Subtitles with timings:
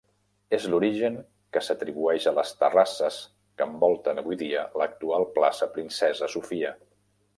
[0.57, 1.17] És l'origen
[1.57, 3.19] que s'atribueix a les terrasses
[3.61, 6.73] que envolten avui dia l'actual Plaça Princesa Sofia.